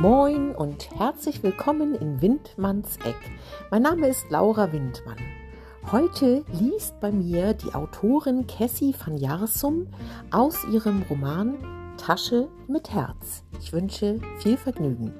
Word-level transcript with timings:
Moin 0.00 0.54
und 0.54 0.98
herzlich 0.98 1.42
willkommen 1.42 1.94
in 1.94 2.22
Windmanns 2.22 2.96
Eck. 3.04 3.18
Mein 3.70 3.82
Name 3.82 4.08
ist 4.08 4.30
Laura 4.30 4.72
Windmann. 4.72 5.18
Heute 5.92 6.42
liest 6.58 6.98
bei 7.00 7.12
mir 7.12 7.52
die 7.52 7.74
Autorin 7.74 8.46
Cassie 8.46 8.94
van 8.98 9.18
Jarsum 9.18 9.92
aus 10.30 10.64
ihrem 10.72 11.02
Roman 11.02 11.94
Tasche 11.98 12.48
mit 12.66 12.90
Herz. 12.90 13.44
Ich 13.60 13.74
wünsche 13.74 14.18
viel 14.38 14.56
Vergnügen. 14.56 15.12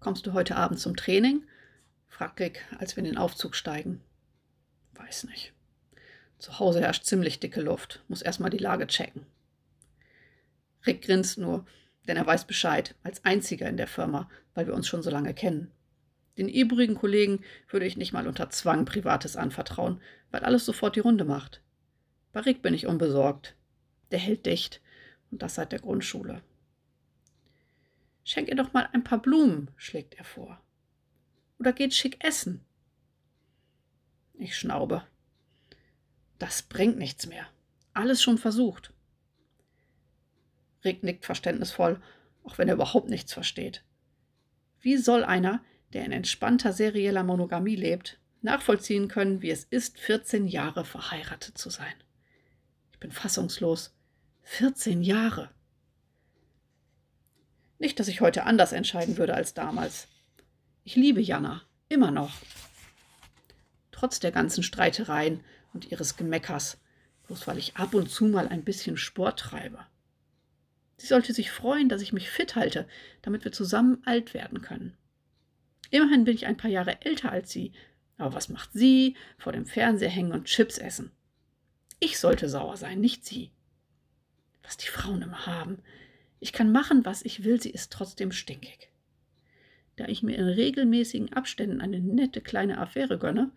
Kommst 0.00 0.26
du 0.26 0.32
heute 0.32 0.56
Abend 0.56 0.80
zum 0.80 0.96
Training? 0.96 1.42
fragt 2.08 2.40
Rick, 2.40 2.64
als 2.78 2.96
wir 2.96 3.04
in 3.04 3.10
den 3.10 3.18
Aufzug 3.18 3.54
steigen. 3.54 4.00
Weiß 4.94 5.24
nicht. 5.24 5.52
Zu 6.38 6.58
Hause 6.58 6.80
herrscht 6.80 7.04
ziemlich 7.04 7.38
dicke 7.38 7.60
Luft. 7.60 8.02
Muss 8.08 8.22
erstmal 8.22 8.48
die 8.48 8.56
Lage 8.56 8.86
checken. 8.86 9.26
Rick 10.86 11.02
grinst 11.02 11.38
nur, 11.38 11.66
denn 12.06 12.16
er 12.16 12.26
weiß 12.26 12.46
Bescheid, 12.46 12.94
als 13.02 13.24
einziger 13.24 13.68
in 13.68 13.76
der 13.76 13.86
Firma, 13.86 14.28
weil 14.54 14.66
wir 14.66 14.74
uns 14.74 14.86
schon 14.86 15.02
so 15.02 15.10
lange 15.10 15.34
kennen. 15.34 15.70
Den 16.38 16.48
übrigen 16.48 16.94
Kollegen 16.94 17.40
würde 17.68 17.86
ich 17.86 17.96
nicht 17.96 18.12
mal 18.12 18.26
unter 18.26 18.50
Zwang 18.50 18.84
Privates 18.84 19.36
anvertrauen, 19.36 20.00
weil 20.30 20.42
alles 20.42 20.66
sofort 20.66 20.96
die 20.96 21.00
Runde 21.00 21.24
macht. 21.24 21.62
Bei 22.32 22.40
Rick 22.40 22.62
bin 22.62 22.74
ich 22.74 22.86
unbesorgt. 22.86 23.56
Der 24.10 24.18
hält 24.18 24.46
dicht, 24.46 24.80
und 25.30 25.42
das 25.42 25.54
seit 25.54 25.72
der 25.72 25.80
Grundschule. 25.80 26.42
Schenk 28.24 28.48
ihr 28.48 28.56
doch 28.56 28.72
mal 28.72 28.88
ein 28.92 29.04
paar 29.04 29.22
Blumen, 29.22 29.70
schlägt 29.76 30.14
er 30.14 30.24
vor. 30.24 30.60
Oder 31.58 31.72
geht 31.72 31.94
schick 31.94 32.22
essen. 32.24 32.64
Ich 34.34 34.56
schnaube. 34.56 35.02
Das 36.38 36.62
bringt 36.62 36.98
nichts 36.98 37.26
mehr. 37.26 37.46
Alles 37.94 38.22
schon 38.22 38.36
versucht. 38.36 38.92
Rick 40.86 41.02
nickt 41.02 41.26
verständnisvoll, 41.26 42.00
auch 42.44 42.56
wenn 42.56 42.68
er 42.68 42.74
überhaupt 42.74 43.10
nichts 43.10 43.34
versteht. 43.34 43.84
Wie 44.80 44.96
soll 44.96 45.24
einer, 45.24 45.62
der 45.92 46.04
in 46.06 46.12
entspannter 46.12 46.72
serieller 46.72 47.24
Monogamie 47.24 47.76
lebt, 47.76 48.18
nachvollziehen 48.40 49.08
können, 49.08 49.42
wie 49.42 49.50
es 49.50 49.64
ist, 49.64 49.98
14 49.98 50.46
Jahre 50.46 50.84
verheiratet 50.84 51.58
zu 51.58 51.68
sein? 51.68 51.94
Ich 52.92 53.00
bin 53.00 53.12
fassungslos. 53.12 53.94
14 54.42 55.02
Jahre. 55.02 55.50
Nicht, 57.78 57.98
dass 57.98 58.08
ich 58.08 58.20
heute 58.20 58.44
anders 58.44 58.72
entscheiden 58.72 59.18
würde 59.18 59.34
als 59.34 59.52
damals. 59.54 60.08
Ich 60.84 60.94
liebe 60.94 61.20
Jana, 61.20 61.62
immer 61.88 62.12
noch. 62.12 62.32
Trotz 63.90 64.20
der 64.20 64.30
ganzen 64.30 64.62
Streitereien 64.62 65.42
und 65.74 65.90
ihres 65.90 66.16
Gemeckers, 66.16 66.78
bloß 67.26 67.46
weil 67.48 67.58
ich 67.58 67.76
ab 67.76 67.92
und 67.92 68.08
zu 68.08 68.26
mal 68.26 68.46
ein 68.48 68.62
bisschen 68.62 68.96
Sport 68.96 69.40
treibe. 69.40 69.84
Sie 70.96 71.06
sollte 71.06 71.32
sich 71.32 71.50
freuen, 71.50 71.88
dass 71.88 72.02
ich 72.02 72.12
mich 72.12 72.30
fit 72.30 72.56
halte, 72.56 72.88
damit 73.22 73.44
wir 73.44 73.52
zusammen 73.52 74.02
alt 74.04 74.34
werden 74.34 74.62
können. 74.62 74.96
Immerhin 75.90 76.24
bin 76.24 76.34
ich 76.34 76.46
ein 76.46 76.56
paar 76.56 76.70
Jahre 76.70 77.02
älter 77.02 77.30
als 77.30 77.50
sie, 77.50 77.72
aber 78.18 78.34
was 78.34 78.48
macht 78.48 78.72
sie? 78.72 79.16
Vor 79.38 79.52
dem 79.52 79.66
Fernseher 79.66 80.08
hängen 80.08 80.32
und 80.32 80.46
Chips 80.46 80.78
essen. 80.78 81.12
Ich 82.00 82.18
sollte 82.18 82.48
sauer 82.48 82.76
sein, 82.76 83.00
nicht 83.00 83.24
sie. 83.24 83.50
Was 84.62 84.76
die 84.76 84.88
Frauen 84.88 85.22
immer 85.22 85.46
haben. 85.46 85.78
Ich 86.40 86.52
kann 86.52 86.72
machen, 86.72 87.04
was 87.04 87.24
ich 87.24 87.44
will, 87.44 87.60
sie 87.60 87.70
ist 87.70 87.92
trotzdem 87.92 88.32
stinkig. 88.32 88.90
Da 89.96 90.06
ich 90.06 90.22
mir 90.22 90.36
in 90.36 90.44
regelmäßigen 90.44 91.32
Abständen 91.32 91.80
eine 91.80 92.00
nette 92.00 92.40
kleine 92.40 92.78
Affäre 92.78 93.18
gönne, 93.18 93.50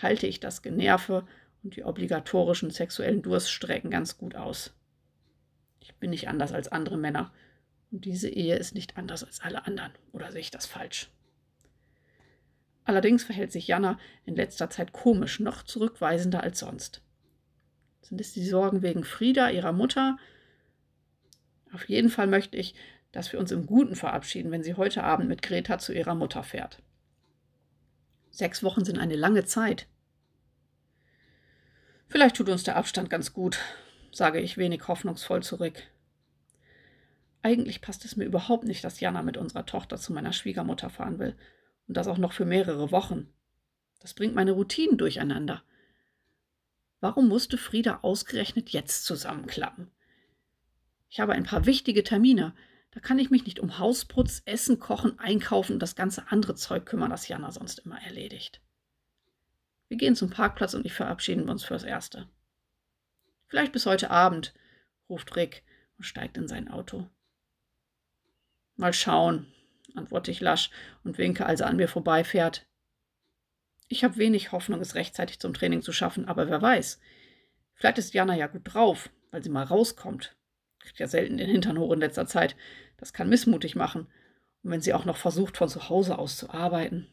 halte 0.00 0.26
ich 0.26 0.40
das 0.40 0.62
Generve 0.62 1.26
und 1.62 1.76
die 1.76 1.84
obligatorischen 1.84 2.70
sexuellen 2.70 3.22
Durststrecken 3.22 3.90
ganz 3.90 4.16
gut 4.16 4.34
aus. 4.34 4.74
Ich 5.84 5.94
bin 5.96 6.10
nicht 6.10 6.28
anders 6.28 6.52
als 6.52 6.68
andere 6.68 6.96
Männer. 6.96 7.30
Und 7.92 8.06
diese 8.06 8.28
Ehe 8.28 8.56
ist 8.56 8.74
nicht 8.74 8.96
anders 8.96 9.22
als 9.22 9.40
alle 9.40 9.66
anderen. 9.66 9.92
Oder 10.12 10.32
sehe 10.32 10.40
ich 10.40 10.50
das 10.50 10.66
falsch? 10.66 11.10
Allerdings 12.84 13.22
verhält 13.22 13.52
sich 13.52 13.66
Jana 13.66 13.98
in 14.24 14.34
letzter 14.34 14.70
Zeit 14.70 14.92
komisch, 14.92 15.40
noch 15.40 15.62
zurückweisender 15.62 16.42
als 16.42 16.58
sonst. 16.58 17.02
Sind 18.00 18.20
es 18.20 18.32
die 18.32 18.44
Sorgen 18.44 18.82
wegen 18.82 19.04
Frieda, 19.04 19.50
ihrer 19.50 19.72
Mutter? 19.72 20.18
Auf 21.72 21.88
jeden 21.88 22.08
Fall 22.08 22.26
möchte 22.26 22.56
ich, 22.56 22.74
dass 23.12 23.32
wir 23.32 23.38
uns 23.38 23.52
im 23.52 23.66
Guten 23.66 23.94
verabschieden, 23.94 24.50
wenn 24.50 24.62
sie 24.62 24.74
heute 24.74 25.04
Abend 25.04 25.28
mit 25.28 25.42
Greta 25.42 25.78
zu 25.78 25.92
ihrer 25.92 26.14
Mutter 26.14 26.42
fährt. 26.42 26.82
Sechs 28.30 28.62
Wochen 28.62 28.84
sind 28.84 28.98
eine 28.98 29.16
lange 29.16 29.44
Zeit. 29.44 29.86
Vielleicht 32.08 32.36
tut 32.36 32.48
uns 32.48 32.64
der 32.64 32.76
Abstand 32.76 33.10
ganz 33.10 33.32
gut, 33.32 33.58
sage 34.16 34.40
ich 34.40 34.56
wenig 34.56 34.86
hoffnungsvoll 34.88 35.42
zurück. 35.42 35.82
Eigentlich 37.42 37.80
passt 37.80 38.04
es 38.04 38.16
mir 38.16 38.24
überhaupt 38.24 38.64
nicht, 38.64 38.82
dass 38.84 39.00
Jana 39.00 39.22
mit 39.22 39.36
unserer 39.36 39.66
Tochter 39.66 39.98
zu 39.98 40.12
meiner 40.12 40.32
Schwiegermutter 40.32 40.88
fahren 40.88 41.18
will. 41.18 41.36
Und 41.86 41.96
das 41.96 42.08
auch 42.08 42.16
noch 42.16 42.32
für 42.32 42.46
mehrere 42.46 42.90
Wochen. 42.90 43.28
Das 44.00 44.14
bringt 44.14 44.34
meine 44.34 44.52
Routinen 44.52 44.96
durcheinander. 44.96 45.62
Warum 47.00 47.28
musste 47.28 47.58
Frieda 47.58 47.98
ausgerechnet 48.00 48.70
jetzt 48.70 49.04
zusammenklappen? 49.04 49.90
Ich 51.10 51.20
habe 51.20 51.34
ein 51.34 51.44
paar 51.44 51.66
wichtige 51.66 52.02
Termine. 52.02 52.54
Da 52.92 53.00
kann 53.00 53.18
ich 53.18 53.30
mich 53.30 53.44
nicht 53.44 53.60
um 53.60 53.78
Hausputz, 53.78 54.42
Essen, 54.46 54.78
Kochen, 54.78 55.18
Einkaufen 55.18 55.74
und 55.74 55.80
das 55.80 55.96
ganze 55.96 56.28
andere 56.30 56.54
Zeug 56.54 56.86
kümmern, 56.86 57.10
das 57.10 57.28
Jana 57.28 57.52
sonst 57.52 57.80
immer 57.80 58.00
erledigt. 58.00 58.62
Wir 59.88 59.98
gehen 59.98 60.16
zum 60.16 60.30
Parkplatz 60.30 60.72
und 60.72 60.86
ich 60.86 60.94
verabschieden 60.94 61.50
uns 61.50 61.62
fürs 61.62 61.84
Erste. 61.84 62.26
Vielleicht 63.46 63.72
bis 63.72 63.86
heute 63.86 64.10
Abend, 64.10 64.54
ruft 65.08 65.36
Rick 65.36 65.62
und 65.96 66.04
steigt 66.04 66.36
in 66.36 66.48
sein 66.48 66.68
Auto. 66.68 67.08
Mal 68.76 68.92
schauen, 68.92 69.52
antworte 69.94 70.30
ich 70.30 70.40
lasch 70.40 70.70
und 71.04 71.18
winke, 71.18 71.46
als 71.46 71.60
er 71.60 71.68
an 71.68 71.76
mir 71.76 71.88
vorbeifährt. 71.88 72.66
Ich 73.88 74.02
habe 74.02 74.16
wenig 74.16 74.52
Hoffnung, 74.52 74.80
es 74.80 74.94
rechtzeitig 74.94 75.38
zum 75.38 75.54
Training 75.54 75.82
zu 75.82 75.92
schaffen, 75.92 76.26
aber 76.26 76.48
wer 76.48 76.60
weiß. 76.60 77.00
Vielleicht 77.74 77.98
ist 77.98 78.14
Jana 78.14 78.34
ja 78.34 78.46
gut 78.46 78.62
drauf, 78.64 79.10
weil 79.30 79.42
sie 79.42 79.50
mal 79.50 79.64
rauskommt. 79.64 80.36
Kriegt 80.80 80.98
ja 80.98 81.06
selten 81.06 81.36
den 81.36 81.48
Hintern 81.48 81.78
hoch 81.78 81.92
in 81.92 82.00
letzter 82.00 82.26
Zeit. 82.26 82.56
Das 82.96 83.12
kann 83.12 83.28
missmutig 83.28 83.76
machen. 83.76 84.06
Und 84.62 84.70
wenn 84.70 84.80
sie 84.80 84.94
auch 84.94 85.04
noch 85.04 85.16
versucht, 85.16 85.56
von 85.56 85.68
zu 85.68 85.88
Hause 85.88 86.18
aus 86.18 86.36
zu 86.36 86.50
arbeiten. 86.50 87.08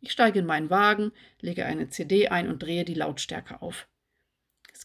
Ich 0.00 0.12
steige 0.12 0.38
in 0.38 0.46
meinen 0.46 0.70
Wagen, 0.70 1.12
lege 1.40 1.66
eine 1.66 1.88
CD 1.88 2.28
ein 2.28 2.48
und 2.48 2.62
drehe 2.62 2.84
die 2.84 2.94
Lautstärke 2.94 3.60
auf. 3.62 3.88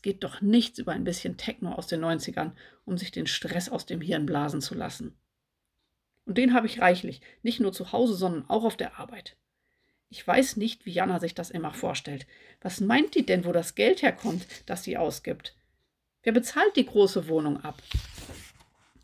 Geht 0.01 0.23
doch 0.23 0.41
nichts 0.41 0.79
über 0.79 0.93
ein 0.93 1.03
bisschen 1.03 1.37
Techno 1.37 1.73
aus 1.73 1.87
den 1.87 2.03
90ern, 2.03 2.53
um 2.85 2.97
sich 2.97 3.11
den 3.11 3.27
Stress 3.27 3.69
aus 3.69 3.85
dem 3.85 4.01
Hirn 4.01 4.25
blasen 4.25 4.61
zu 4.61 4.73
lassen. 4.73 5.15
Und 6.25 6.37
den 6.37 6.53
habe 6.53 6.67
ich 6.67 6.81
reichlich, 6.81 7.21
nicht 7.43 7.59
nur 7.59 7.73
zu 7.73 7.91
Hause, 7.91 8.15
sondern 8.15 8.49
auch 8.49 8.63
auf 8.63 8.77
der 8.77 8.99
Arbeit. 8.99 9.37
Ich 10.09 10.25
weiß 10.25 10.57
nicht, 10.57 10.85
wie 10.85 10.91
Jana 10.91 11.19
sich 11.19 11.35
das 11.35 11.51
immer 11.51 11.73
vorstellt. 11.73 12.27
Was 12.61 12.81
meint 12.81 13.15
die 13.15 13.25
denn, 13.25 13.45
wo 13.45 13.51
das 13.51 13.75
Geld 13.75 14.01
herkommt, 14.01 14.45
das 14.65 14.83
sie 14.83 14.97
ausgibt? 14.97 15.55
Wer 16.23 16.33
bezahlt 16.33 16.75
die 16.75 16.85
große 16.85 17.27
Wohnung 17.27 17.63
ab? 17.63 17.81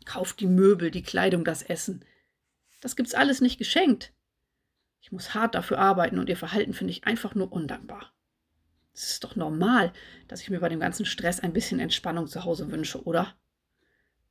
Kauft 0.04 0.40
die 0.40 0.46
Möbel, 0.46 0.90
die 0.90 1.02
Kleidung, 1.02 1.44
das 1.44 1.62
Essen. 1.62 2.04
Das 2.80 2.94
gibt's 2.94 3.14
alles 3.14 3.40
nicht 3.40 3.58
geschenkt. 3.58 4.12
Ich 5.00 5.10
muss 5.10 5.34
hart 5.34 5.54
dafür 5.54 5.78
arbeiten 5.78 6.18
und 6.18 6.28
ihr 6.28 6.36
Verhalten 6.36 6.74
finde 6.74 6.92
ich 6.92 7.04
einfach 7.04 7.34
nur 7.34 7.50
undankbar. 7.52 8.12
Es 8.98 9.10
ist 9.10 9.22
doch 9.22 9.36
normal, 9.36 9.92
dass 10.26 10.40
ich 10.40 10.50
mir 10.50 10.58
bei 10.58 10.68
dem 10.68 10.80
ganzen 10.80 11.06
Stress 11.06 11.38
ein 11.38 11.52
bisschen 11.52 11.78
Entspannung 11.78 12.26
zu 12.26 12.42
Hause 12.42 12.72
wünsche, 12.72 13.04
oder? 13.04 13.38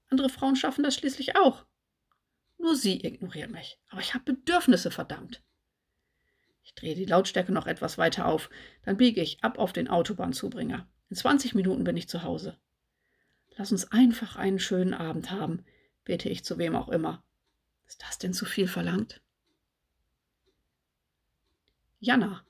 Andere 0.10 0.28
Frauen 0.28 0.58
schaffen 0.58 0.84
das 0.84 0.96
schließlich 0.96 1.38
auch. 1.38 1.66
Nur 2.58 2.76
sie 2.76 3.02
ignoriert 3.02 3.50
mich. 3.50 3.80
Aber 3.88 4.02
ich 4.02 4.14
habe 4.14 4.26
Bedürfnisse, 4.26 4.92
verdammt. 4.92 5.42
Ich 6.64 6.76
drehe 6.76 6.96
die 6.96 7.06
Lautstärke 7.06 7.54
noch 7.54 7.66
etwas 7.66 7.98
weiter 7.98 8.26
auf. 8.26 8.50
Dann 8.84 8.98
biege 8.98 9.22
ich 9.22 9.42
ab 9.42 9.58
auf 9.58 9.72
den 9.72 9.88
Autobahnzubringer. 9.88 10.86
In 11.10 11.16
20 11.16 11.56
Minuten 11.56 11.86
bin 11.86 11.96
ich 11.96 12.10
zu 12.10 12.24
Hause. 12.24 12.60
Lass 13.56 13.72
uns 13.72 13.90
einfach 13.94 14.36
einen 14.36 14.60
schönen 14.60 14.94
Abend 14.94 15.32
haben, 15.32 15.64
bete 16.04 16.28
ich 16.28 16.44
zu 16.44 16.58
wem 16.58 16.76
auch 16.76 16.90
immer. 16.90 17.24
Ist 17.86 18.04
das 18.04 18.18
denn 18.18 18.34
zu 18.34 18.44
viel 18.44 18.68
verlangt? 18.68 19.22
Jana, 22.02 22.44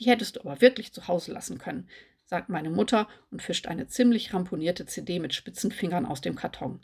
die 0.00 0.06
hättest 0.06 0.36
du 0.36 0.40
aber 0.40 0.60
wirklich 0.60 0.92
zu 0.92 1.06
Hause 1.06 1.32
lassen 1.32 1.58
können, 1.58 1.88
sagt 2.24 2.48
meine 2.48 2.70
Mutter 2.70 3.06
und 3.30 3.42
fischt 3.42 3.66
eine 3.66 3.86
ziemlich 3.86 4.32
ramponierte 4.32 4.86
CD 4.86 5.18
mit 5.18 5.34
spitzen 5.34 5.70
Fingern 5.70 6.06
aus 6.06 6.22
dem 6.22 6.34
Karton. 6.34 6.80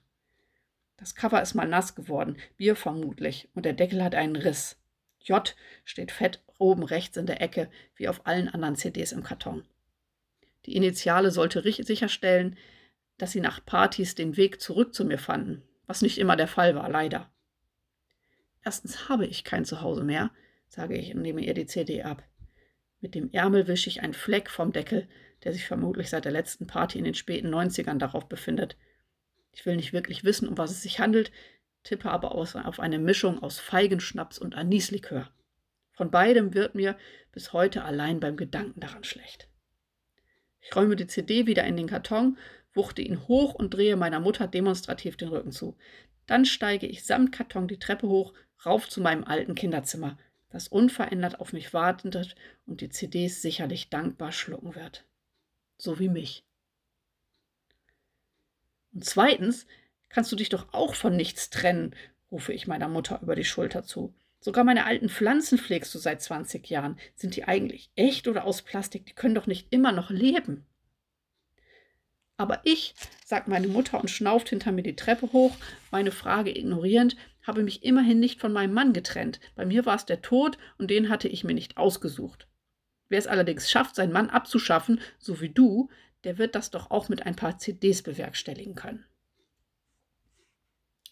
Das 0.98 1.14
Cover 1.14 1.40
ist 1.40 1.54
mal 1.54 1.66
nass 1.66 1.94
geworden, 1.94 2.36
Bier 2.56 2.76
vermutlich, 2.76 3.48
und 3.54 3.64
der 3.64 3.72
Deckel 3.72 4.04
hat 4.04 4.14
einen 4.14 4.36
Riss. 4.36 4.78
J 5.20 5.54
steht 5.84 6.12
fett 6.12 6.42
oben 6.58 6.82
rechts 6.82 7.16
in 7.16 7.26
der 7.26 7.40
Ecke, 7.40 7.70
wie 7.96 8.08
auf 8.08 8.26
allen 8.26 8.48
anderen 8.48 8.76
CDs 8.76 9.12
im 9.12 9.22
Karton. 9.22 9.64
Die 10.66 10.76
Initiale 10.76 11.30
sollte 11.30 11.62
sicherstellen, 11.84 12.56
dass 13.18 13.32
sie 13.32 13.40
nach 13.40 13.64
Partys 13.64 14.14
den 14.14 14.36
Weg 14.36 14.60
zurück 14.60 14.94
zu 14.94 15.04
mir 15.04 15.18
fanden, 15.18 15.62
was 15.86 16.02
nicht 16.02 16.18
immer 16.18 16.36
der 16.36 16.48
Fall 16.48 16.74
war, 16.74 16.88
leider. 16.90 17.30
Erstens 18.62 19.08
habe 19.08 19.26
ich 19.26 19.44
kein 19.44 19.64
Zuhause 19.64 20.04
mehr, 20.04 20.30
sage 20.68 20.96
ich 20.98 21.14
und 21.14 21.22
nehme 21.22 21.40
ihr 21.42 21.54
die 21.54 21.66
CD 21.66 22.02
ab. 22.02 22.22
Mit 23.00 23.14
dem 23.14 23.30
Ärmel 23.32 23.66
wische 23.66 23.90
ich 23.90 24.02
einen 24.02 24.14
Fleck 24.14 24.50
vom 24.50 24.72
Deckel, 24.72 25.08
der 25.44 25.52
sich 25.52 25.66
vermutlich 25.66 26.08
seit 26.10 26.24
der 26.24 26.32
letzten 26.32 26.66
Party 26.66 26.98
in 26.98 27.04
den 27.04 27.14
späten 27.14 27.54
90ern 27.54 27.98
darauf 27.98 28.28
befindet. 28.28 28.76
Ich 29.52 29.64
will 29.66 29.76
nicht 29.76 29.92
wirklich 29.92 30.24
wissen, 30.24 30.48
um 30.48 30.58
was 30.58 30.70
es 30.70 30.82
sich 30.82 30.98
handelt, 30.98 31.30
tippe 31.82 32.10
aber 32.10 32.34
auf 32.34 32.80
eine 32.80 32.98
Mischung 32.98 33.42
aus 33.42 33.58
Feigenschnaps 33.60 34.38
und 34.38 34.54
Anislikör. 34.54 35.30
Von 35.92 36.10
beidem 36.10 36.52
wird 36.52 36.74
mir 36.74 36.98
bis 37.32 37.52
heute 37.52 37.84
allein 37.84 38.20
beim 38.20 38.36
Gedanken 38.36 38.80
daran 38.80 39.04
schlecht. 39.04 39.48
Ich 40.60 40.74
räume 40.74 40.96
die 40.96 41.06
CD 41.06 41.46
wieder 41.46 41.64
in 41.64 41.76
den 41.76 41.86
Karton, 41.86 42.38
wuchte 42.74 43.02
ihn 43.02 43.28
hoch 43.28 43.54
und 43.54 43.72
drehe 43.72 43.96
meiner 43.96 44.20
Mutter 44.20 44.46
demonstrativ 44.46 45.16
den 45.16 45.28
Rücken 45.28 45.52
zu. 45.52 45.76
Dann 46.26 46.44
steige 46.44 46.86
ich 46.86 47.04
samt 47.04 47.32
Karton 47.32 47.68
die 47.68 47.78
Treppe 47.78 48.08
hoch, 48.08 48.34
rauf 48.64 48.88
zu 48.88 49.00
meinem 49.00 49.24
alten 49.24 49.54
Kinderzimmer, 49.54 50.18
das 50.50 50.68
unverändert 50.68 51.40
auf 51.40 51.52
mich 51.52 51.74
wartet 51.74 52.34
und 52.66 52.80
die 52.80 52.88
CDs 52.88 53.42
sicherlich 53.42 53.90
dankbar 53.90 54.32
schlucken 54.32 54.74
wird. 54.74 55.04
So 55.78 55.98
wie 55.98 56.08
mich. 56.08 56.44
Und 58.92 59.04
zweitens 59.04 59.66
kannst 60.08 60.32
du 60.32 60.36
dich 60.36 60.48
doch 60.48 60.72
auch 60.72 60.94
von 60.94 61.16
nichts 61.16 61.50
trennen, 61.50 61.94
rufe 62.30 62.52
ich 62.52 62.66
meiner 62.66 62.88
Mutter 62.88 63.20
über 63.22 63.34
die 63.34 63.44
Schulter 63.44 63.84
zu. 63.84 64.14
Sogar 64.40 64.64
meine 64.64 64.84
alten 64.84 65.08
Pflanzen 65.08 65.58
pflegst 65.58 65.94
du 65.94 65.98
seit 65.98 66.22
20 66.22 66.68
Jahren. 66.68 66.98
Sind 67.14 67.36
die 67.36 67.44
eigentlich 67.44 67.90
echt 67.96 68.28
oder 68.28 68.44
aus 68.44 68.62
Plastik? 68.62 69.06
Die 69.06 69.14
können 69.14 69.34
doch 69.34 69.46
nicht 69.46 69.68
immer 69.70 69.92
noch 69.92 70.10
leben. 70.10 70.64
Aber 72.36 72.60
ich, 72.64 72.94
sagt 73.24 73.48
meine 73.48 73.66
Mutter 73.66 73.98
und 73.98 74.10
schnauft 74.10 74.50
hinter 74.50 74.70
mir 74.70 74.82
die 74.82 74.96
Treppe 74.96 75.32
hoch, 75.32 75.56
meine 75.90 76.12
Frage 76.12 76.56
ignorierend, 76.56 77.16
habe 77.46 77.62
mich 77.62 77.84
immerhin 77.84 78.18
nicht 78.18 78.40
von 78.40 78.52
meinem 78.52 78.74
Mann 78.74 78.92
getrennt. 78.92 79.40
Bei 79.54 79.64
mir 79.64 79.86
war 79.86 79.96
es 79.96 80.04
der 80.04 80.22
Tod 80.22 80.58
und 80.78 80.90
den 80.90 81.08
hatte 81.08 81.28
ich 81.28 81.44
mir 81.44 81.54
nicht 81.54 81.76
ausgesucht. 81.76 82.48
Wer 83.08 83.18
es 83.18 83.28
allerdings 83.28 83.70
schafft, 83.70 83.94
seinen 83.94 84.12
Mann 84.12 84.30
abzuschaffen, 84.30 85.00
so 85.18 85.40
wie 85.40 85.50
du, 85.50 85.88
der 86.24 86.38
wird 86.38 86.56
das 86.56 86.70
doch 86.70 86.90
auch 86.90 87.08
mit 87.08 87.24
ein 87.24 87.36
paar 87.36 87.58
CDs 87.58 88.02
bewerkstelligen 88.02 88.74
können. 88.74 89.04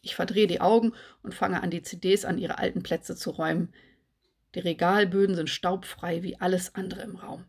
Ich 0.03 0.17
verdrehe 0.17 0.49
die 0.49 0.61
Augen 0.61 0.93
und 1.23 1.35
fange 1.35 1.63
an, 1.63 1.71
die 1.71 1.83
CDs 1.83 2.25
an 2.25 2.37
ihre 2.37 2.59
alten 2.59 2.83
Plätze 2.83 3.17
zu 3.17 3.31
räumen. 3.31 3.73
Die 4.55 4.61
Regalböden 4.61 5.37
sind 5.37 5.49
staubfrei 5.49 6.23
wie 6.23 6.41
alles 6.41 6.75
andere 6.75 7.03
im 7.03 7.17
Raum. 7.17 7.47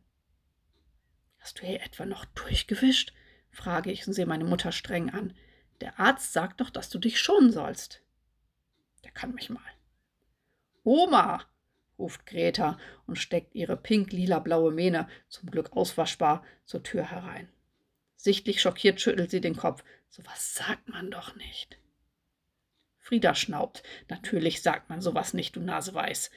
Hast 1.39 1.59
du 1.59 1.65
hier 1.65 1.81
etwa 1.81 2.05
noch 2.05 2.25
durchgewischt? 2.25 3.13
frage 3.51 3.91
ich 3.91 4.07
und 4.07 4.13
sehe 4.13 4.25
meine 4.25 4.45
Mutter 4.45 4.71
streng 4.71 5.09
an. 5.09 5.33
Der 5.81 5.99
Arzt 5.99 6.33
sagt 6.33 6.61
doch, 6.61 6.69
dass 6.69 6.89
du 6.89 6.99
dich 6.99 7.19
schonen 7.19 7.51
sollst. 7.51 8.04
Der 9.05 9.11
kann 9.11 9.33
mich 9.33 9.49
mal. 9.49 9.61
Oma, 10.83 11.45
ruft 11.97 12.25
Greta 12.25 12.77
und 13.07 13.17
steckt 13.17 13.55
ihre 13.55 13.77
pink-lila-blaue 13.77 14.71
Mähne, 14.71 15.07
zum 15.29 15.49
Glück 15.49 15.71
auswaschbar, 15.71 16.43
zur 16.65 16.83
Tür 16.83 17.09
herein. 17.09 17.47
Sichtlich 18.17 18.61
schockiert 18.61 18.99
schüttelt 18.99 19.31
sie 19.31 19.41
den 19.41 19.55
Kopf. 19.55 19.83
So 20.09 20.25
was 20.25 20.53
sagt 20.53 20.89
man 20.89 21.11
doch 21.11 21.35
nicht. 21.35 21.77
Frieda 22.97 23.35
schnaubt. 23.35 23.83
Natürlich 24.09 24.63
sagt 24.63 24.89
man 24.89 24.99
sowas 24.99 25.33
nicht, 25.33 25.55
du 25.55 25.59
Naseweiß. 25.61 26.31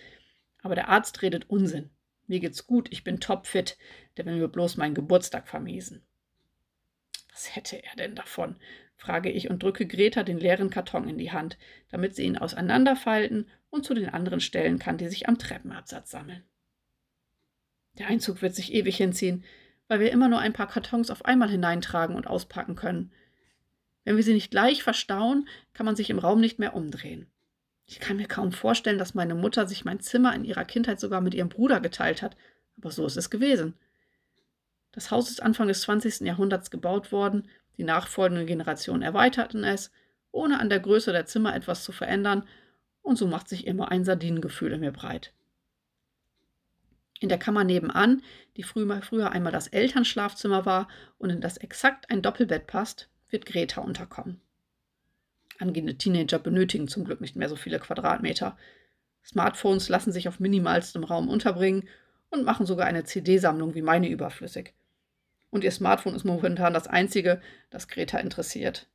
Aber 0.62 0.74
der 0.74 0.88
Arzt 0.88 1.22
redet 1.22 1.48
Unsinn. 1.48 1.90
Mir 2.26 2.40
geht's 2.40 2.66
gut, 2.66 2.88
ich 2.92 3.04
bin 3.04 3.20
topfit. 3.20 3.78
Der 4.16 4.26
will 4.26 4.36
mir 4.36 4.48
bloß 4.48 4.76
meinen 4.76 4.94
Geburtstag 4.94 5.48
vermiesen. 5.48 6.06
Was 7.30 7.54
hätte 7.56 7.82
er 7.82 7.96
denn 7.96 8.14
davon? 8.14 8.60
Frage 8.98 9.30
ich 9.30 9.48
und 9.48 9.62
drücke 9.62 9.86
Greta 9.86 10.24
den 10.24 10.38
leeren 10.38 10.70
Karton 10.70 11.08
in 11.08 11.16
die 11.18 11.32
Hand, 11.32 11.56
damit 11.90 12.14
sie 12.14 12.24
ihn 12.24 12.36
auseinanderfalten 12.36 13.48
und 13.70 13.84
zu 13.84 13.94
den 13.94 14.08
anderen 14.08 14.40
stellen 14.40 14.78
kann, 14.78 14.98
die 14.98 15.08
sich 15.08 15.28
am 15.28 15.38
Treppenabsatz 15.38 16.10
sammeln. 16.10 16.42
Der 17.98 18.08
Einzug 18.08 18.42
wird 18.42 18.54
sich 18.54 18.74
ewig 18.74 18.96
hinziehen, 18.96 19.44
weil 19.86 20.00
wir 20.00 20.12
immer 20.12 20.28
nur 20.28 20.40
ein 20.40 20.52
paar 20.52 20.68
Kartons 20.68 21.10
auf 21.10 21.24
einmal 21.24 21.48
hineintragen 21.48 22.16
und 22.16 22.26
auspacken 22.26 22.74
können. 22.74 23.12
Wenn 24.04 24.16
wir 24.16 24.22
sie 24.22 24.34
nicht 24.34 24.50
gleich 24.50 24.82
verstauen, 24.82 25.48
kann 25.74 25.86
man 25.86 25.96
sich 25.96 26.10
im 26.10 26.18
Raum 26.18 26.40
nicht 26.40 26.58
mehr 26.58 26.74
umdrehen. 26.74 27.30
Ich 27.86 28.00
kann 28.00 28.18
mir 28.18 28.28
kaum 28.28 28.52
vorstellen, 28.52 28.98
dass 28.98 29.14
meine 29.14 29.34
Mutter 29.34 29.66
sich 29.66 29.84
mein 29.84 30.00
Zimmer 30.00 30.34
in 30.34 30.44
ihrer 30.44 30.64
Kindheit 30.64 31.00
sogar 31.00 31.20
mit 31.20 31.34
ihrem 31.34 31.48
Bruder 31.48 31.80
geteilt 31.80 32.20
hat, 32.20 32.36
aber 32.76 32.90
so 32.90 33.06
ist 33.06 33.16
es 33.16 33.30
gewesen. 33.30 33.74
Das 34.92 35.10
Haus 35.10 35.30
ist 35.30 35.42
Anfang 35.42 35.68
des 35.68 35.82
20. 35.82 36.20
Jahrhunderts 36.20 36.70
gebaut 36.70 37.12
worden, 37.12 37.48
die 37.78 37.84
nachfolgenden 37.84 38.46
Generationen 38.46 39.02
erweiterten 39.02 39.64
es, 39.64 39.90
ohne 40.30 40.60
an 40.60 40.68
der 40.68 40.80
Größe 40.80 41.12
der 41.12 41.26
Zimmer 41.26 41.54
etwas 41.54 41.84
zu 41.84 41.92
verändern, 41.92 42.46
und 43.00 43.16
so 43.16 43.26
macht 43.26 43.48
sich 43.48 43.66
immer 43.66 43.90
ein 43.90 44.04
Sardinengefühl 44.04 44.72
in 44.72 44.80
mir 44.80 44.92
breit. 44.92 45.32
In 47.20 47.28
der 47.28 47.38
Kammer 47.38 47.64
nebenan, 47.64 48.22
die 48.56 48.62
früher 48.62 49.32
einmal 49.32 49.52
das 49.52 49.68
Elternschlafzimmer 49.68 50.66
war 50.66 50.88
und 51.16 51.30
in 51.30 51.40
das 51.40 51.56
exakt 51.56 52.10
ein 52.10 52.22
Doppelbett 52.22 52.66
passt, 52.66 53.08
wird 53.30 53.46
Greta 53.46 53.80
unterkommen. 53.80 54.40
Angehende 55.58 55.96
Teenager 55.96 56.38
benötigen 56.38 56.86
zum 56.86 57.04
Glück 57.04 57.20
nicht 57.20 57.34
mehr 57.34 57.48
so 57.48 57.56
viele 57.56 57.80
Quadratmeter. 57.80 58.56
Smartphones 59.24 59.88
lassen 59.88 60.12
sich 60.12 60.28
auf 60.28 60.38
minimalstem 60.38 61.02
Raum 61.02 61.28
unterbringen 61.28 61.88
und 62.30 62.44
machen 62.44 62.66
sogar 62.66 62.86
eine 62.86 63.04
CD-Sammlung 63.04 63.74
wie 63.74 63.82
meine 63.82 64.08
überflüssig. 64.08 64.74
Und 65.50 65.64
ihr 65.64 65.70
Smartphone 65.70 66.14
ist 66.14 66.24
momentan 66.24 66.74
das 66.74 66.86
einzige, 66.86 67.40
das 67.70 67.88
Greta 67.88 68.18
interessiert. 68.18 68.88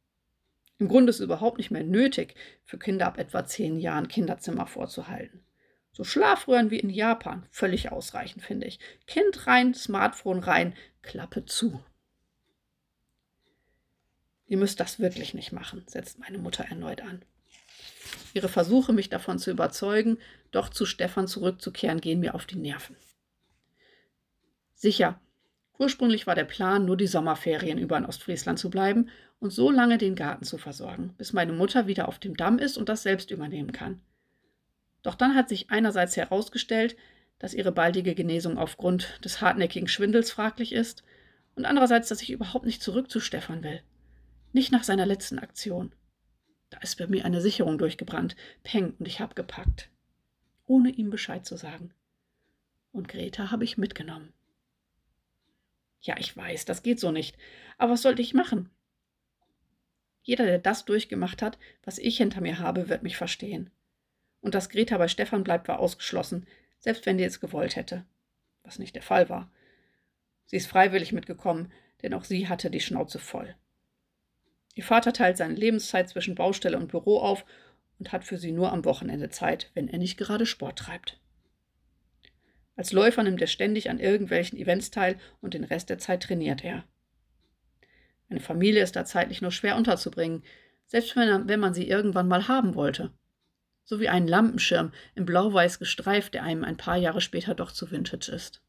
Im 0.77 0.87
Grunde 0.87 1.09
ist 1.11 1.19
es 1.19 1.25
überhaupt 1.25 1.57
nicht 1.57 1.71
mehr 1.71 1.83
nötig, 1.83 2.35
für 2.63 2.77
Kinder 2.77 3.07
ab 3.07 3.17
etwa 3.17 3.45
zehn 3.45 3.79
Jahren 3.79 4.07
Kinderzimmer 4.07 4.67
vorzuhalten. 4.67 5.43
So 5.91 6.03
Schlafröhren 6.03 6.71
wie 6.71 6.79
in 6.79 6.89
Japan, 6.89 7.45
völlig 7.51 7.91
ausreichend, 7.91 8.43
finde 8.43 8.67
ich. 8.67 8.79
Kind 9.05 9.45
rein, 9.45 9.73
Smartphone 9.75 10.39
rein, 10.39 10.75
Klappe 11.03 11.45
zu. 11.45 11.83
Ihr 14.47 14.57
müsst 14.57 14.79
das 14.79 14.99
wirklich 14.99 15.33
nicht 15.33 15.51
machen, 15.51 15.83
setzt 15.87 16.19
meine 16.19 16.39
Mutter 16.39 16.65
erneut 16.65 17.01
an. 17.01 17.23
Ihre 18.33 18.49
Versuche, 18.49 18.93
mich 18.93 19.09
davon 19.09 19.37
zu 19.39 19.51
überzeugen, 19.51 20.17
doch 20.51 20.69
zu 20.69 20.85
Stefan 20.85 21.27
zurückzukehren, 21.27 22.01
gehen 22.01 22.19
mir 22.19 22.35
auf 22.35 22.45
die 22.45 22.57
Nerven. 22.57 22.95
Sicher, 24.73 25.19
ursprünglich 25.83 26.25
war 26.25 26.35
der 26.35 26.45
Plan, 26.45 26.85
nur 26.85 26.97
die 26.97 27.07
Sommerferien 27.07 27.77
über 27.77 27.97
in 27.97 28.05
Ostfriesland 28.05 28.57
zu 28.57 28.69
bleiben 28.69 29.09
und 29.39 29.51
so 29.51 29.69
lange 29.69 29.97
den 29.97 30.15
Garten 30.15 30.45
zu 30.45 30.57
versorgen, 30.57 31.13
bis 31.17 31.33
meine 31.33 31.53
Mutter 31.53 31.85
wieder 31.85 32.07
auf 32.07 32.17
dem 32.17 32.35
Damm 32.35 32.57
ist 32.57 32.77
und 32.77 32.89
das 32.89 33.03
selbst 33.03 33.29
übernehmen 33.29 33.71
kann. 33.71 34.01
Doch 35.03 35.15
dann 35.15 35.35
hat 35.35 35.49
sich 35.49 35.69
einerseits 35.69 36.15
herausgestellt, 36.17 36.95
dass 37.39 37.53
ihre 37.53 37.73
baldige 37.73 38.15
Genesung 38.15 38.57
aufgrund 38.57 39.19
des 39.23 39.41
hartnäckigen 39.41 39.89
Schwindels 39.89 40.31
fraglich 40.31 40.71
ist 40.71 41.03
und 41.55 41.65
andererseits, 41.65 42.07
dass 42.07 42.21
ich 42.21 42.31
überhaupt 42.31 42.65
nicht 42.65 42.81
zurück 42.81 43.11
zu 43.11 43.19
Stefan 43.19 43.63
will. 43.63 43.81
Nicht 44.53 44.71
nach 44.71 44.83
seiner 44.83 45.05
letzten 45.05 45.39
Aktion. 45.39 45.93
Da 46.69 46.77
ist 46.79 46.97
bei 46.97 47.07
mir 47.07 47.25
eine 47.25 47.41
Sicherung 47.41 47.77
durchgebrannt. 47.77 48.35
Peng, 48.63 48.95
und 48.97 49.07
ich 49.07 49.19
hab 49.19 49.35
gepackt. 49.35 49.89
Ohne 50.65 50.89
ihm 50.89 51.09
Bescheid 51.09 51.45
zu 51.45 51.57
sagen. 51.57 51.91
Und 52.91 53.07
Greta 53.07 53.51
habe 53.51 53.63
ich 53.63 53.77
mitgenommen. 53.77 54.33
Ja, 56.03 56.15
ich 56.19 56.35
weiß, 56.35 56.65
das 56.65 56.83
geht 56.83 56.99
so 56.99 57.11
nicht. 57.11 57.37
Aber 57.77 57.93
was 57.93 58.01
sollte 58.01 58.21
ich 58.21 58.33
machen? 58.33 58.69
Jeder, 60.21 60.45
der 60.45 60.59
das 60.59 60.85
durchgemacht 60.85 61.41
hat, 61.41 61.57
was 61.83 61.97
ich 61.97 62.17
hinter 62.17 62.41
mir 62.41 62.59
habe, 62.59 62.89
wird 62.89 63.03
mich 63.03 63.17
verstehen. 63.17 63.69
Und 64.41 64.53
dass 64.53 64.69
Greta 64.69 64.97
bei 64.97 65.07
Stefan 65.07 65.43
bleibt, 65.43 65.67
war 65.67 65.79
ausgeschlossen, 65.79 66.45
selbst 66.79 67.05
wenn 67.05 67.17
die 67.17 67.23
es 67.23 67.39
gewollt 67.39 67.77
hätte. 67.77 68.05
Was 68.63 68.79
nicht 68.79 68.95
der 68.95 69.01
Fall 69.01 69.29
war. 69.29 69.49
Sie 70.45 70.57
ist 70.57 70.67
freiwillig 70.67 71.13
mitgekommen, 71.13 71.71
denn 72.01 72.13
auch 72.13 72.25
sie 72.25 72.49
hatte 72.49 72.69
die 72.69 72.81
Schnauze 72.81 73.19
voll. 73.19 73.55
Ihr 74.75 74.83
Vater 74.83 75.13
teilt 75.13 75.37
seine 75.37 75.55
Lebenszeit 75.55 76.09
zwischen 76.09 76.35
Baustelle 76.35 76.77
und 76.77 76.89
Büro 76.89 77.19
auf 77.19 77.45
und 77.99 78.11
hat 78.11 78.25
für 78.25 78.37
sie 78.37 78.51
nur 78.51 78.73
am 78.73 78.83
Wochenende 78.83 79.29
Zeit, 79.29 79.71
wenn 79.73 79.87
er 79.87 79.99
nicht 79.99 80.17
gerade 80.17 80.45
Sport 80.45 80.79
treibt. 80.79 81.19
Als 82.75 82.91
Läufer 82.91 83.23
nimmt 83.23 83.41
er 83.41 83.47
ständig 83.47 83.89
an 83.89 83.99
irgendwelchen 83.99 84.57
Events 84.57 84.91
teil 84.91 85.19
und 85.41 85.53
den 85.53 85.63
Rest 85.63 85.89
der 85.89 85.99
Zeit 85.99 86.23
trainiert 86.23 86.63
er. 86.63 86.83
Eine 88.29 88.39
Familie 88.39 88.81
ist 88.81 88.95
da 88.95 89.05
zeitlich 89.05 89.41
nur 89.41 89.51
schwer 89.51 89.75
unterzubringen, 89.75 90.43
selbst 90.87 91.15
wenn, 91.15 91.47
wenn 91.47 91.59
man 91.59 91.73
sie 91.73 91.87
irgendwann 91.87 92.27
mal 92.27 92.47
haben 92.47 92.75
wollte. 92.75 93.11
So 93.83 93.99
wie 93.99 94.09
einen 94.09 94.27
Lampenschirm 94.27 94.91
in 95.13 95.25
blau-weiß 95.25 95.77
gestreift, 95.77 96.33
der 96.33 96.43
einem 96.43 96.63
ein 96.63 96.77
paar 96.77 96.97
Jahre 96.97 97.21
später 97.21 97.53
doch 97.53 97.71
zu 97.71 97.91
vintage 97.91 98.31
ist. 98.31 98.61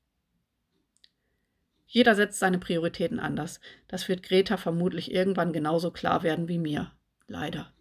Jeder 1.87 2.15
setzt 2.15 2.41
seine 2.41 2.59
Prioritäten 2.59 3.21
anders. 3.21 3.61
Das 3.87 4.09
wird 4.09 4.23
Greta 4.23 4.57
vermutlich 4.57 5.13
irgendwann 5.13 5.53
genauso 5.53 5.93
klar 5.93 6.23
werden 6.23 6.49
wie 6.49 6.59
mir. 6.59 6.91
Leider. 7.29 7.73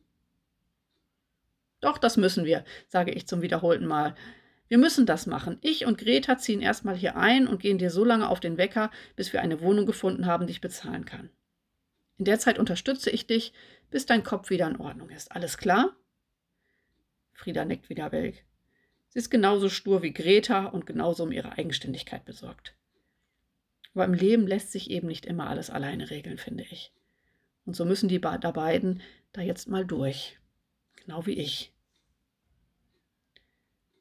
Doch, 1.81 1.97
das 1.97 2.15
müssen 2.15 2.45
wir, 2.45 2.63
sage 2.87 3.11
ich 3.11 3.27
zum 3.27 3.41
wiederholten 3.41 3.87
Mal. 3.87 4.15
Wir 4.73 4.79
müssen 4.79 5.05
das 5.05 5.27
machen. 5.27 5.59
Ich 5.61 5.85
und 5.85 5.99
Greta 5.99 6.39
ziehen 6.39 6.59
erstmal 6.59 6.95
hier 6.95 7.15
ein 7.15 7.45
und 7.45 7.61
gehen 7.61 7.77
dir 7.77 7.91
so 7.91 8.03
lange 8.03 8.27
auf 8.27 8.39
den 8.39 8.57
Wecker, 8.57 8.89
bis 9.15 9.31
wir 9.31 9.43
eine 9.43 9.61
Wohnung 9.61 9.85
gefunden 9.85 10.25
haben, 10.25 10.47
die 10.47 10.53
ich 10.53 10.61
bezahlen 10.61 11.05
kann. 11.05 11.29
In 12.17 12.25
der 12.25 12.39
Zeit 12.39 12.57
unterstütze 12.57 13.11
ich 13.11 13.27
dich, 13.27 13.53
bis 13.91 14.07
dein 14.07 14.23
Kopf 14.23 14.49
wieder 14.49 14.67
in 14.67 14.77
Ordnung 14.77 15.11
ist. 15.11 15.31
Alles 15.31 15.59
klar? 15.59 15.95
Frieda 17.33 17.65
nickt 17.65 17.91
wieder 17.91 18.11
weg. 18.11 18.45
Sie 19.09 19.19
ist 19.19 19.29
genauso 19.29 19.69
stur 19.69 20.01
wie 20.01 20.11
Greta 20.11 20.65
und 20.65 20.87
genauso 20.87 21.21
um 21.21 21.31
ihre 21.31 21.55
Eigenständigkeit 21.55 22.25
besorgt. 22.25 22.73
Aber 23.93 24.05
im 24.05 24.15
Leben 24.15 24.47
lässt 24.47 24.71
sich 24.71 24.89
eben 24.89 25.05
nicht 25.05 25.27
immer 25.27 25.51
alles 25.51 25.69
alleine 25.69 26.09
regeln, 26.09 26.39
finde 26.39 26.63
ich. 26.63 26.91
Und 27.67 27.75
so 27.75 27.85
müssen 27.85 28.09
die 28.09 28.17
beiden 28.17 29.03
da 29.33 29.41
jetzt 29.43 29.69
mal 29.69 29.85
durch. 29.85 30.39
Genau 30.95 31.27
wie 31.27 31.33
ich. 31.33 31.72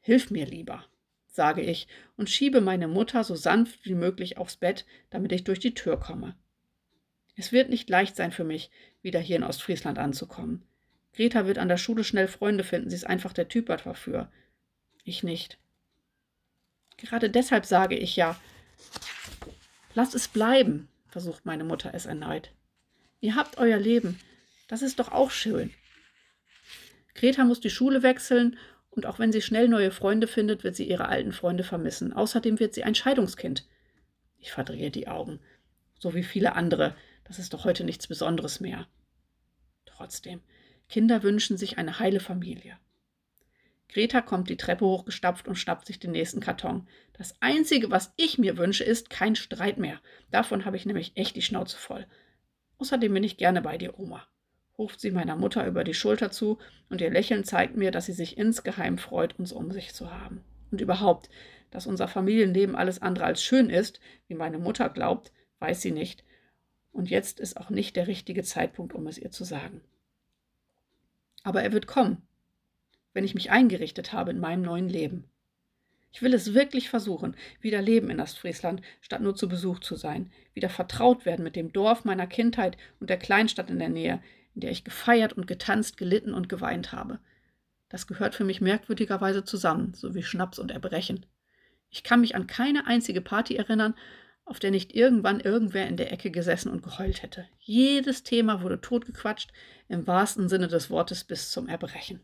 Hilf 0.02 0.30
mir 0.30 0.46
lieber, 0.46 0.84
sage 1.28 1.62
ich 1.62 1.86
und 2.16 2.28
schiebe 2.28 2.60
meine 2.60 2.88
Mutter 2.88 3.24
so 3.24 3.36
sanft 3.36 3.86
wie 3.86 3.94
möglich 3.94 4.36
aufs 4.36 4.56
Bett, 4.56 4.84
damit 5.10 5.32
ich 5.32 5.44
durch 5.44 5.60
die 5.60 5.74
Tür 5.74 5.98
komme. 5.98 6.36
Es 7.36 7.52
wird 7.52 7.70
nicht 7.70 7.88
leicht 7.88 8.16
sein 8.16 8.32
für 8.32 8.44
mich, 8.44 8.70
wieder 9.00 9.20
hier 9.20 9.36
in 9.36 9.44
Ostfriesland 9.44 9.98
anzukommen. 9.98 10.66
Greta 11.14 11.46
wird 11.46 11.58
an 11.58 11.68
der 11.68 11.76
Schule 11.76 12.04
schnell 12.04 12.28
Freunde 12.28 12.64
finden, 12.64 12.90
sie 12.90 12.96
ist 12.96 13.06
einfach 13.06 13.32
der 13.32 13.48
Typ 13.48 13.66
dafür. 13.66 14.30
Ich 15.04 15.22
nicht. 15.22 15.58
Gerade 16.96 17.30
deshalb 17.30 17.64
sage 17.64 17.96
ich 17.96 18.16
ja, 18.16 18.38
lass 19.94 20.14
es 20.14 20.28
bleiben, 20.28 20.88
versucht 21.08 21.46
meine 21.46 21.64
Mutter 21.64 21.94
es 21.94 22.06
erneut. 22.06 22.50
Ihr 23.20 23.36
habt 23.36 23.58
euer 23.58 23.78
Leben, 23.78 24.18
das 24.68 24.82
ist 24.82 24.98
doch 24.98 25.12
auch 25.12 25.30
schön. 25.30 25.72
Greta 27.14 27.44
muss 27.44 27.60
die 27.60 27.70
Schule 27.70 28.02
wechseln 28.02 28.58
und 28.94 29.06
auch 29.06 29.18
wenn 29.18 29.32
sie 29.32 29.40
schnell 29.40 29.68
neue 29.68 29.90
Freunde 29.90 30.26
findet, 30.26 30.64
wird 30.64 30.76
sie 30.76 30.86
ihre 30.86 31.08
alten 31.08 31.32
Freunde 31.32 31.64
vermissen. 31.64 32.12
Außerdem 32.12 32.60
wird 32.60 32.74
sie 32.74 32.84
ein 32.84 32.94
Scheidungskind. 32.94 33.66
Ich 34.38 34.52
verdrehe 34.52 34.90
die 34.90 35.08
Augen. 35.08 35.40
So 35.98 36.14
wie 36.14 36.22
viele 36.22 36.54
andere. 36.56 36.94
Das 37.24 37.38
ist 37.38 37.54
doch 37.54 37.64
heute 37.64 37.84
nichts 37.84 38.06
Besonderes 38.06 38.60
mehr. 38.60 38.86
Trotzdem, 39.86 40.42
Kinder 40.90 41.22
wünschen 41.22 41.56
sich 41.56 41.78
eine 41.78 42.00
heile 42.00 42.20
Familie. 42.20 42.76
Greta 43.88 44.20
kommt 44.20 44.50
die 44.50 44.58
Treppe 44.58 44.84
hochgestapft 44.84 45.48
und 45.48 45.56
schnappt 45.56 45.86
sich 45.86 45.98
den 45.98 46.12
nächsten 46.12 46.40
Karton. 46.40 46.86
Das 47.14 47.34
Einzige, 47.40 47.90
was 47.90 48.12
ich 48.16 48.36
mir 48.36 48.58
wünsche, 48.58 48.84
ist 48.84 49.08
kein 49.08 49.36
Streit 49.36 49.78
mehr. 49.78 50.02
Davon 50.30 50.66
habe 50.66 50.76
ich 50.76 50.84
nämlich 50.84 51.12
echt 51.16 51.34
die 51.34 51.42
Schnauze 51.42 51.78
voll. 51.78 52.06
Außerdem 52.76 53.14
bin 53.14 53.24
ich 53.24 53.38
gerne 53.38 53.62
bei 53.62 53.78
dir, 53.78 53.98
Oma 53.98 54.26
ruft 54.82 55.00
sie 55.00 55.12
meiner 55.12 55.36
Mutter 55.36 55.64
über 55.64 55.84
die 55.84 55.94
Schulter 55.94 56.32
zu, 56.32 56.58
und 56.90 57.00
ihr 57.00 57.10
Lächeln 57.10 57.44
zeigt 57.44 57.76
mir, 57.76 57.92
dass 57.92 58.06
sie 58.06 58.12
sich 58.12 58.36
insgeheim 58.36 58.98
freut, 58.98 59.38
uns 59.38 59.52
um 59.52 59.70
sich 59.70 59.94
zu 59.94 60.10
haben. 60.10 60.42
Und 60.72 60.80
überhaupt, 60.80 61.30
dass 61.70 61.86
unser 61.86 62.08
Familienleben 62.08 62.74
alles 62.74 63.00
andere 63.00 63.24
als 63.24 63.44
schön 63.44 63.70
ist, 63.70 64.00
wie 64.26 64.34
meine 64.34 64.58
Mutter 64.58 64.88
glaubt, 64.88 65.30
weiß 65.60 65.80
sie 65.80 65.92
nicht. 65.92 66.24
Und 66.90 67.10
jetzt 67.10 67.38
ist 67.38 67.56
auch 67.56 67.70
nicht 67.70 67.94
der 67.94 68.08
richtige 68.08 68.42
Zeitpunkt, 68.42 68.92
um 68.92 69.06
es 69.06 69.18
ihr 69.18 69.30
zu 69.30 69.44
sagen. 69.44 69.82
Aber 71.44 71.62
er 71.62 71.72
wird 71.72 71.86
kommen, 71.86 72.20
wenn 73.12 73.24
ich 73.24 73.34
mich 73.34 73.52
eingerichtet 73.52 74.12
habe 74.12 74.32
in 74.32 74.40
meinem 74.40 74.62
neuen 74.62 74.88
Leben. 74.88 75.28
Ich 76.12 76.22
will 76.22 76.34
es 76.34 76.54
wirklich 76.54 76.90
versuchen, 76.90 77.36
wieder 77.60 77.80
leben 77.80 78.10
in 78.10 78.20
Ostfriesland, 78.20 78.82
statt 79.00 79.22
nur 79.22 79.36
zu 79.36 79.48
Besuch 79.48 79.78
zu 79.78 79.94
sein, 79.94 80.30
wieder 80.54 80.68
vertraut 80.68 81.24
werden 81.24 81.44
mit 81.44 81.54
dem 81.54 81.72
Dorf 81.72 82.04
meiner 82.04 82.26
Kindheit 82.26 82.76
und 82.98 83.08
der 83.08 83.16
Kleinstadt 83.16 83.70
in 83.70 83.78
der 83.78 83.88
Nähe, 83.88 84.20
in 84.54 84.60
der 84.60 84.70
ich 84.70 84.84
gefeiert 84.84 85.32
und 85.32 85.46
getanzt, 85.46 85.96
gelitten 85.96 86.34
und 86.34 86.48
geweint 86.48 86.92
habe. 86.92 87.18
Das 87.88 88.06
gehört 88.06 88.34
für 88.34 88.44
mich 88.44 88.60
merkwürdigerweise 88.60 89.44
zusammen, 89.44 89.92
so 89.94 90.14
wie 90.14 90.22
Schnaps 90.22 90.58
und 90.58 90.70
Erbrechen. 90.70 91.26
Ich 91.90 92.02
kann 92.02 92.20
mich 92.22 92.34
an 92.34 92.46
keine 92.46 92.86
einzige 92.86 93.20
Party 93.20 93.56
erinnern, 93.56 93.94
auf 94.44 94.58
der 94.58 94.70
nicht 94.70 94.94
irgendwann 94.94 95.40
irgendwer 95.40 95.86
in 95.86 95.96
der 95.96 96.12
Ecke 96.12 96.30
gesessen 96.30 96.70
und 96.70 96.82
geheult 96.82 97.22
hätte. 97.22 97.46
Jedes 97.58 98.22
Thema 98.22 98.62
wurde 98.62 98.80
totgequatscht, 98.80 99.52
im 99.88 100.06
wahrsten 100.06 100.48
Sinne 100.48 100.68
des 100.68 100.90
Wortes 100.90 101.24
bis 101.24 101.50
zum 101.50 101.68
Erbrechen. 101.68 102.20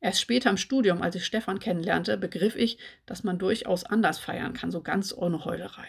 Erst 0.00 0.20
später 0.20 0.50
im 0.50 0.56
Studium, 0.56 1.02
als 1.02 1.14
ich 1.14 1.24
Stefan 1.24 1.58
kennenlernte, 1.58 2.18
begriff 2.18 2.56
ich, 2.56 2.78
dass 3.06 3.24
man 3.24 3.38
durchaus 3.38 3.84
anders 3.84 4.18
feiern 4.18 4.52
kann, 4.52 4.70
so 4.70 4.82
ganz 4.82 5.12
ohne 5.12 5.44
Heulerei. 5.44 5.88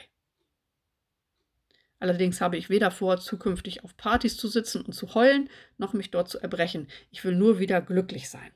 Allerdings 1.99 2.41
habe 2.41 2.57
ich 2.57 2.69
weder 2.69 2.91
vor, 2.91 3.17
zukünftig 3.17 3.83
auf 3.83 3.97
Partys 3.97 4.37
zu 4.37 4.47
sitzen 4.47 4.81
und 4.81 4.93
zu 4.93 5.15
heulen, 5.15 5.49
noch 5.77 5.93
mich 5.93 6.11
dort 6.11 6.29
zu 6.29 6.39
erbrechen. 6.39 6.87
Ich 7.11 7.23
will 7.23 7.35
nur 7.35 7.59
wieder 7.59 7.81
glücklich 7.81 8.29
sein. 8.29 8.51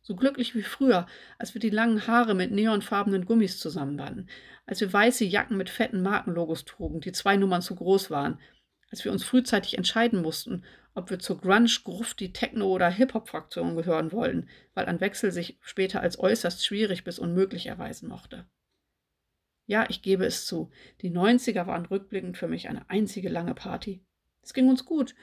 So 0.00 0.16
glücklich 0.16 0.54
wie 0.54 0.62
früher, 0.62 1.06
als 1.38 1.54
wir 1.54 1.60
die 1.60 1.70
langen 1.70 2.06
Haare 2.06 2.34
mit 2.34 2.50
neonfarbenen 2.50 3.24
Gummis 3.24 3.58
zusammenbanden, 3.58 4.28
als 4.66 4.80
wir 4.80 4.92
weiße 4.92 5.24
Jacken 5.24 5.56
mit 5.56 5.70
fetten 5.70 6.02
Markenlogos 6.02 6.64
trugen, 6.64 7.00
die 7.00 7.12
zwei 7.12 7.36
Nummern 7.36 7.62
zu 7.62 7.76
groß 7.76 8.10
waren, 8.10 8.40
als 8.90 9.04
wir 9.04 9.12
uns 9.12 9.24
frühzeitig 9.24 9.78
entscheiden 9.78 10.20
mussten, 10.20 10.64
ob 10.94 11.10
wir 11.10 11.18
zur 11.18 11.40
Grunge, 11.40 11.70
Grufti, 11.84 12.32
Techno 12.32 12.66
oder 12.66 12.90
Hip-Hop-Fraktion 12.90 13.76
gehören 13.76 14.10
wollten, 14.12 14.48
weil 14.74 14.86
ein 14.86 15.00
Wechsel 15.00 15.32
sich 15.32 15.58
später 15.60 16.00
als 16.00 16.18
äußerst 16.18 16.64
schwierig 16.64 17.04
bis 17.04 17.18
unmöglich 17.18 17.66
erweisen 17.66 18.08
mochte. 18.08 18.46
Ja, 19.72 19.86
ich 19.88 20.02
gebe 20.02 20.26
es 20.26 20.44
zu. 20.44 20.70
Die 21.00 21.10
90er 21.10 21.66
waren 21.66 21.86
rückblickend 21.86 22.36
für 22.36 22.46
mich 22.46 22.68
eine 22.68 22.90
einzige 22.90 23.30
lange 23.30 23.54
Party. 23.54 24.04
Es 24.42 24.52
ging 24.52 24.68
uns 24.68 24.84
gut. 24.84 25.14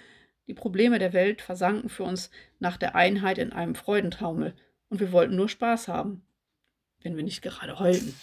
Die 0.48 0.56
Probleme 0.56 0.98
der 0.98 1.14
Welt 1.14 1.44
versanken 1.44 1.88
für 1.88 2.02
uns 2.02 2.32
nach 2.58 2.76
der 2.76 2.96
Einheit 2.96 3.38
in 3.38 3.54
einem 3.54 3.76
Freudentaumel 3.76 4.56
und 4.90 5.02
wir 5.02 5.12
wollten 5.12 5.36
nur 5.36 5.50
Spaß 5.50 5.88
haben, 5.88 6.26
wenn 7.04 7.16
wir 7.16 7.22
nicht 7.22 7.44
gerade 7.44 7.78
heulten. 7.78 8.16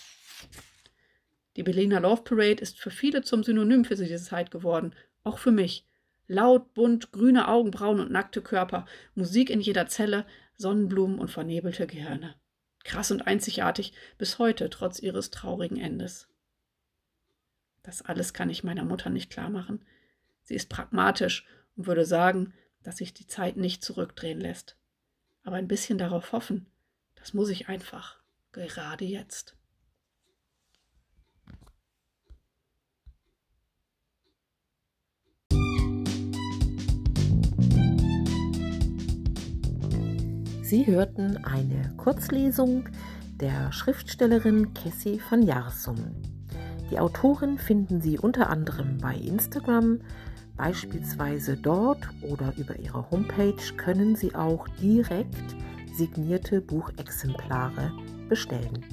Die 1.54 1.62
Berliner 1.62 2.00
Love 2.00 2.22
Parade 2.22 2.60
ist 2.60 2.80
für 2.80 2.90
viele 2.90 3.22
zum 3.22 3.44
Synonym 3.44 3.84
für 3.84 3.94
diese 3.94 4.16
Zeit 4.16 4.50
geworden, 4.50 4.96
auch 5.22 5.38
für 5.38 5.52
mich. 5.52 5.86
Laut, 6.26 6.74
bunt, 6.74 7.12
grüne 7.12 7.46
Augenbrauen 7.46 8.00
und 8.00 8.10
nackte 8.10 8.42
Körper, 8.42 8.84
Musik 9.14 9.48
in 9.48 9.60
jeder 9.60 9.86
Zelle, 9.86 10.26
Sonnenblumen 10.56 11.20
und 11.20 11.30
vernebelte 11.30 11.86
Gehirne 11.86 12.34
krass 12.86 13.10
und 13.10 13.26
einzigartig 13.26 13.92
bis 14.16 14.38
heute, 14.38 14.70
trotz 14.70 15.00
ihres 15.00 15.30
traurigen 15.30 15.76
Endes. 15.76 16.28
Das 17.82 18.02
alles 18.02 18.32
kann 18.32 18.48
ich 18.48 18.64
meiner 18.64 18.84
Mutter 18.84 19.10
nicht 19.10 19.30
klar 19.30 19.50
machen. 19.50 19.84
Sie 20.42 20.54
ist 20.54 20.68
pragmatisch 20.68 21.46
und 21.76 21.86
würde 21.86 22.04
sagen, 22.04 22.54
dass 22.82 22.98
sich 22.98 23.12
die 23.12 23.26
Zeit 23.26 23.56
nicht 23.56 23.84
zurückdrehen 23.84 24.40
lässt. 24.40 24.76
Aber 25.42 25.56
ein 25.56 25.68
bisschen 25.68 25.98
darauf 25.98 26.32
hoffen, 26.32 26.66
das 27.16 27.34
muss 27.34 27.48
ich 27.48 27.68
einfach, 27.68 28.20
gerade 28.52 29.04
jetzt. 29.04 29.55
Sie 40.66 40.84
hörten 40.84 41.44
eine 41.44 41.92
Kurzlesung 41.96 42.88
der 43.40 43.70
Schriftstellerin 43.70 44.74
Cassie 44.74 45.20
van 45.30 45.44
Jarsum. 45.44 45.94
Die 46.90 46.98
Autorin 46.98 47.56
finden 47.56 48.00
Sie 48.00 48.18
unter 48.18 48.50
anderem 48.50 48.98
bei 48.98 49.14
Instagram, 49.14 50.00
beispielsweise 50.56 51.56
dort 51.56 52.08
oder 52.20 52.52
über 52.56 52.76
ihre 52.80 53.08
Homepage 53.12 53.76
können 53.76 54.16
Sie 54.16 54.34
auch 54.34 54.66
direkt 54.82 55.54
signierte 55.94 56.60
Buchexemplare 56.60 57.92
bestellen. 58.28 58.84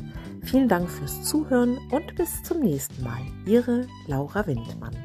Vielen 0.43 0.67
Dank 0.67 0.87
fürs 0.91 1.23
Zuhören 1.23 1.79
und 1.89 2.15
bis 2.15 2.43
zum 2.43 2.59
nächsten 2.59 3.03
Mal. 3.03 3.21
Ihre 3.47 3.87
Laura 4.05 4.45
Windmann. 4.45 4.95